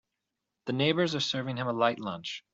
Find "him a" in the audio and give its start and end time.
1.57-1.73